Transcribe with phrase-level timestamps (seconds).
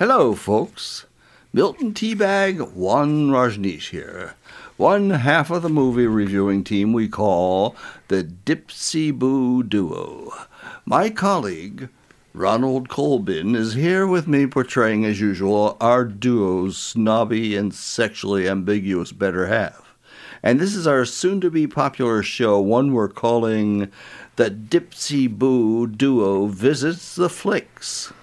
[0.00, 1.04] Hello, folks.
[1.52, 4.34] Milton Teabag, Juan Rajneesh here.
[4.78, 7.76] One half of the movie reviewing team we call
[8.08, 10.32] the Dipsy Boo Duo.
[10.86, 11.90] My colleague,
[12.32, 19.12] Ronald Colbin, is here with me portraying, as usual, our duo's snobby and sexually ambiguous
[19.12, 19.94] better half.
[20.42, 23.92] And this is our soon to be popular show, one we're calling
[24.36, 28.14] the Dipsy Boo Duo Visits the Flicks.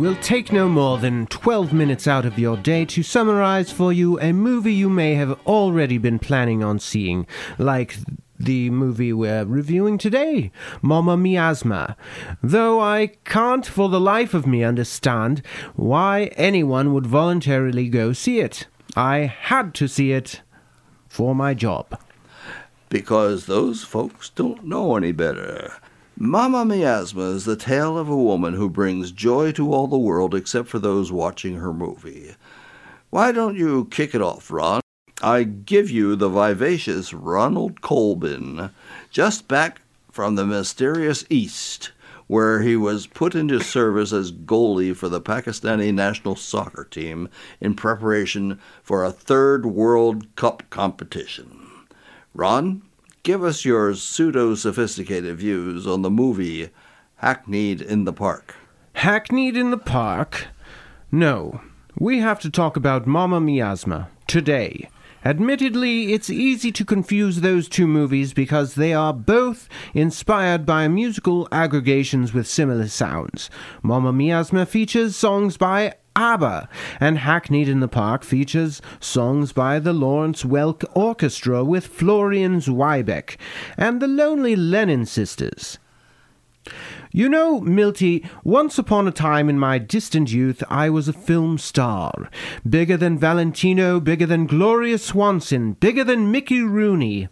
[0.00, 4.18] We'll take no more than 12 minutes out of your day to summarize for you
[4.18, 7.26] a movie you may have already been planning on seeing,
[7.58, 7.96] like
[8.38, 11.98] the movie we're reviewing today, Mamma Miasma.
[12.42, 15.42] Though I can't for the life of me understand
[15.76, 18.68] why anyone would voluntarily go see it.
[18.96, 20.40] I had to see it
[21.08, 22.00] for my job.
[22.88, 25.74] Because those folks don't know any better.
[26.22, 30.34] Mamma Miasma is the tale of a woman who brings joy to all the world
[30.34, 32.34] except for those watching her movie.
[33.08, 34.82] Why don't you kick it off, Ron?
[35.22, 38.68] I give you the vivacious Ronald Colbin,
[39.10, 39.80] just back
[40.12, 41.92] from the mysterious East,
[42.26, 47.30] where he was put into service as goalie for the Pakistani national soccer team
[47.62, 51.66] in preparation for a third World Cup competition.
[52.34, 52.82] Ron,
[53.22, 56.70] give us your pseudo sophisticated views on the movie
[57.22, 58.54] Hackneyed in the Park.
[58.96, 60.48] Hackneyed in the Park?
[61.12, 61.60] No.
[61.98, 64.88] We have to talk about Mamma Miasma today.
[65.22, 71.46] Admittedly, it's easy to confuse those two movies because they are both inspired by musical
[71.52, 73.50] aggregations with similar sounds.
[73.82, 76.68] Mamma Miasma features songs by ABBA,
[77.00, 83.38] and Hackneyed in the Park features songs by the Lawrence Welk Orchestra with Florian Zweibeck
[83.78, 85.78] and the Lonely Lennon Sisters.
[87.10, 91.56] You know, Milty, once upon a time in my distant youth I was a film
[91.56, 92.28] star.
[92.68, 97.28] Bigger than Valentino, bigger than Gloria Swanson, bigger than Mickey Rooney.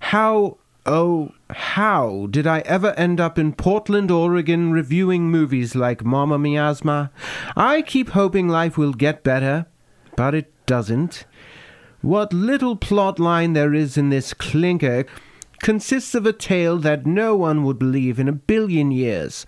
[0.00, 0.56] How,
[0.86, 7.10] oh, how did I ever end up in Portland, Oregon reviewing movies like Mamma Miasma?
[7.56, 9.66] I keep hoping life will get better,
[10.16, 11.24] but it doesn't.
[12.00, 15.06] What little plot line there is in this clinker
[15.60, 19.46] consists of a tale that no one would believe in a billion years.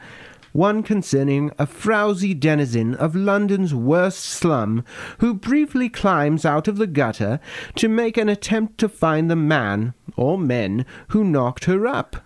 [0.52, 4.84] One concerning a frowsy denizen of London's worst slum
[5.18, 7.40] who briefly climbs out of the gutter
[7.74, 12.16] to make an attempt to find the man, or men, who knocked her up.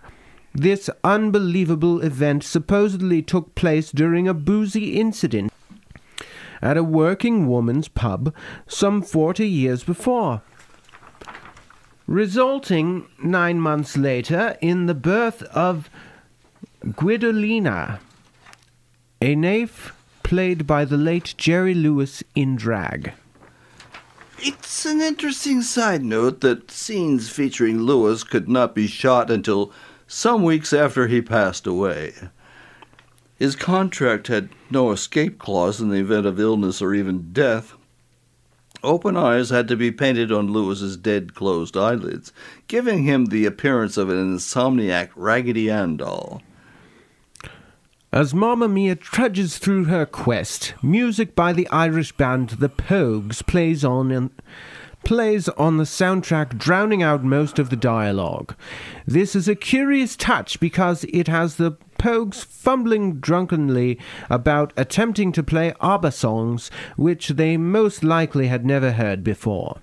[0.53, 5.51] This unbelievable event supposedly took place during a boozy incident
[6.61, 8.33] at a working woman's pub
[8.67, 10.41] some forty years before
[12.11, 15.89] resulting nine months later in the birth of
[16.83, 17.99] Guidolina,
[19.21, 23.13] a nymph played by the late Jerry Lewis in drag.
[24.43, 29.71] It's an interesting side note that scenes featuring Lewis could not be shot until
[30.07, 32.15] some weeks after he passed away.
[33.37, 37.75] His contract had no escape clause in the event of illness or even death.
[38.83, 42.33] Open eyes had to be painted on Lewis's dead closed eyelids,
[42.67, 46.41] giving him the appearance of an insomniac Raggedy Ann doll.
[48.13, 53.85] As Mamma Mia trudges through her quest, music by the Irish band The Pogues plays
[53.85, 54.31] on in,
[55.05, 58.53] plays on the soundtrack, drowning out most of the dialogue.
[59.05, 63.97] This is a curious touch because it has the Pogues fumbling drunkenly
[64.29, 69.79] about attempting to play ABBA songs which they most likely had never heard before.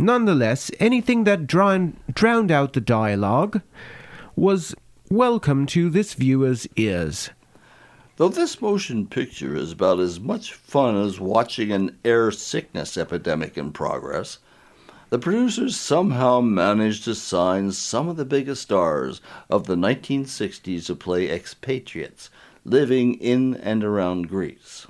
[0.00, 3.62] Nonetheless, anything that drowned, drowned out the dialogue
[4.34, 4.74] was
[5.12, 7.28] welcome to this viewer's ears.
[8.16, 13.58] Though this motion picture is about as much fun as watching an air sickness epidemic
[13.58, 14.38] in progress,
[15.10, 19.20] the producers somehow managed to sign some of the biggest stars
[19.50, 22.30] of the 1960s to play expatriates
[22.64, 24.86] living in and around Greece.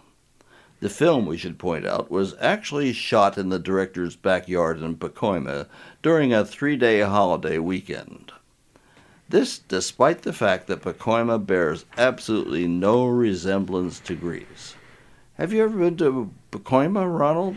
[0.79, 5.67] The film, we should point out, was actually shot in the director's backyard in Pacoima
[6.01, 8.31] during a three day holiday weekend.
[9.32, 14.75] This despite the fact that Pacoima bears absolutely no resemblance to Greece.
[15.38, 17.56] Have you ever been to Pacoima, Ronald?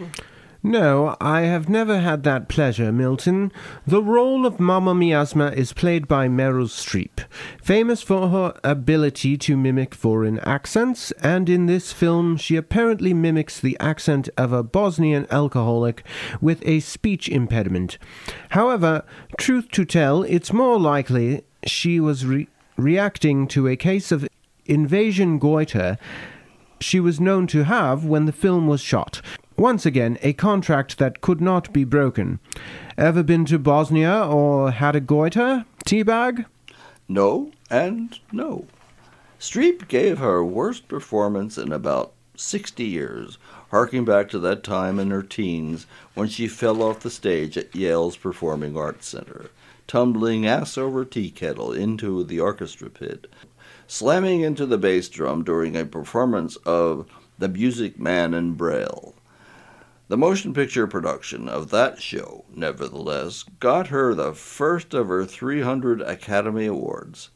[0.64, 3.52] No, I have never had that pleasure, Milton.
[3.86, 7.26] The role of Mamma Miasma is played by Meryl Streep,
[7.62, 13.60] famous for her ability to mimic foreign accents, and in this film she apparently mimics
[13.60, 16.06] the accent of a Bosnian alcoholic
[16.40, 17.98] with a speech impediment.
[18.52, 19.04] However,
[19.38, 22.48] truth to tell, it's more likely she was re-
[22.78, 24.28] reacting to a case of
[24.66, 25.98] invasion goiter
[26.80, 29.22] she was known to have when the film was shot.
[29.58, 32.40] Once again, a contract that could not be broken.
[32.98, 36.46] Ever been to Bosnia or had a goiter, Teabag?
[37.08, 38.66] No, and no.
[39.40, 43.38] Streep gave her worst performance in about 60 years,
[43.72, 47.76] harking back to that time in her teens when she fell off the stage at
[47.76, 49.50] Yale's Performing Arts Center,
[49.88, 53.28] tumbling ass over tea kettle into the orchestra pit,
[53.88, 59.14] slamming into the bass drum during a performance of The Music Man in Braille.
[60.08, 66.02] The motion picture production of that show, nevertheless, got her the first of her 300
[66.02, 67.30] Academy Awards.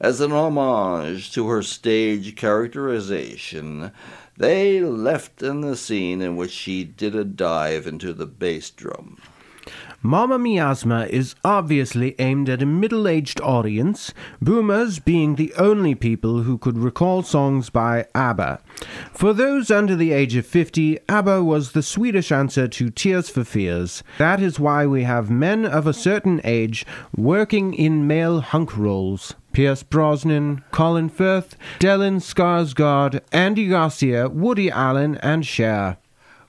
[0.00, 3.90] As an homage to her stage characterization,
[4.36, 9.18] they left in the scene in which she did a dive into the bass drum.
[10.06, 16.42] Mamma Miasma is obviously aimed at a middle aged audience, boomers being the only people
[16.42, 18.60] who could recall songs by ABBA.
[19.14, 23.44] For those under the age of 50, ABBA was the Swedish answer to Tears for
[23.44, 24.02] Fears.
[24.18, 26.84] That is why we have men of a certain age
[27.16, 29.32] working in male hunk roles.
[29.54, 35.96] Pierce Brosnan, Colin Firth, Stellan Skarsgård, Andy Garcia, Woody Allen, and Cher.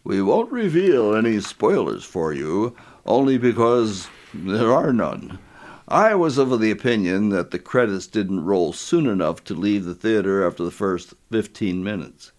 [0.04, 2.76] We won't reveal any spoilers for you,
[3.06, 5.40] only because there are none.
[5.88, 9.94] I was of the opinion that the credits didn't roll soon enough to leave the
[9.94, 12.32] theater after the first 15 minutes.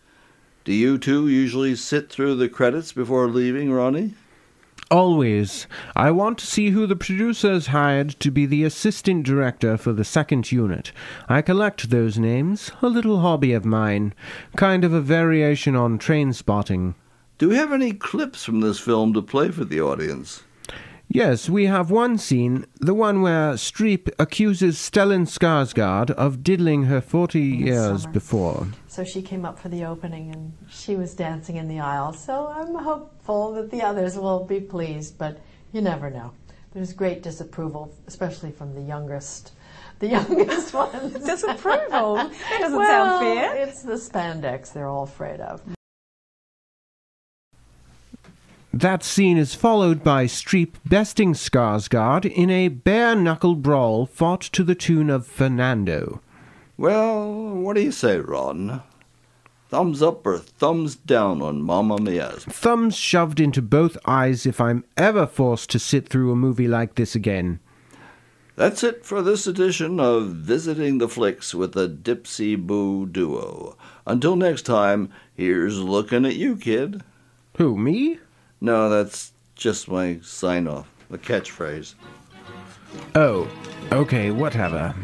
[0.64, 4.14] Do you two usually sit through the credits before leaving, Ronnie?
[4.90, 5.66] Always.
[5.94, 10.04] I want to see who the producers hired to be the assistant director for the
[10.04, 10.90] second unit.
[11.28, 14.12] I collect those names, a little hobby of mine,
[14.56, 16.96] kind of a variation on train spotting.
[17.38, 20.42] Do we have any clips from this film to play for the audience?
[21.16, 27.00] Yes, we have one scene, the one where Streep accuses Stellan Skarsgård of diddling her
[27.00, 28.12] 40 years summer.
[28.12, 28.66] before.
[28.86, 32.12] So she came up for the opening and she was dancing in the aisle.
[32.12, 35.40] So I'm hopeful that the others will be pleased, but
[35.72, 36.32] you never know.
[36.74, 39.52] There's great disapproval, especially from the youngest.
[40.00, 41.14] The youngest ones.
[41.24, 42.16] Disapproval?
[42.16, 43.56] That doesn't well, sound fair.
[43.56, 45.62] It's the spandex they're all afraid of.
[48.76, 54.62] That scene is followed by Streep besting Skarsgård in a bare knuckle brawl fought to
[54.62, 56.20] the tune of Fernando.
[56.76, 58.82] Well, what do you say, Ron?
[59.70, 62.52] Thumbs up or thumbs down on Mamma Miasma?
[62.52, 66.96] Thumbs shoved into both eyes if I'm ever forced to sit through a movie like
[66.96, 67.60] this again.
[68.56, 73.78] That's it for this edition of Visiting the Flicks with the Dipsy Boo Duo.
[74.06, 77.02] Until next time, here's looking at you, kid.
[77.56, 78.18] Who, me?
[78.60, 81.94] No, that's just my sign off, the catchphrase.
[83.14, 83.48] Oh,
[83.92, 84.94] okay, whatever.